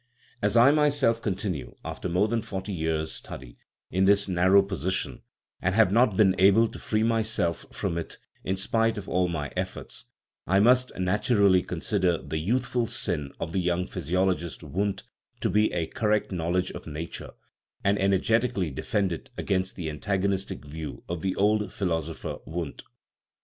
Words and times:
As 0.41 0.57
I 0.57 0.71
myself 0.71 1.21
continue, 1.21 1.75
after 1.85 2.09
more 2.09 2.27
than 2.27 2.41
forty 2.41 2.73
years' 2.73 3.11
study, 3.11 3.59
in 3.91 4.05
this" 4.05 4.27
narrow" 4.27 4.63
position, 4.63 5.21
and 5.61 5.75
have 5.75 5.91
not 5.91 6.17
been 6.17 6.33
able 6.39 6.67
to 6.69 6.79
free 6.79 7.03
myself 7.03 7.67
from 7.71 7.99
it 7.99 8.17
in 8.43 8.57
spite 8.57 8.97
of 8.97 9.07
all 9.07 9.27
my 9.27 9.51
efforts, 9.55 10.05
I 10.47 10.59
must 10.59 10.91
naturally 10.97 11.61
consider 11.61 12.17
the" 12.17 12.37
youthful 12.49 12.87
sin" 12.87 13.31
of 13.39 13.51
the 13.51 13.61
young 13.61 13.85
physiologist 13.85 14.63
Wundt 14.63 15.03
to 15.39 15.51
be 15.51 15.71
a 15.71 15.85
correct 15.85 16.31
knowledge 16.31 16.71
of 16.71 16.87
nature, 16.87 17.33
and 17.83 17.99
energetically 17.99 18.71
defend 18.71 19.11
it 19.13 19.29
against 19.37 19.75
the 19.75 19.87
an 19.87 19.99
tagonistic 19.99 20.65
view 20.65 21.03
of 21.07 21.21
the 21.21 21.35
old 21.35 21.71
philosopher 21.71 22.39
Wundt. 22.47 22.81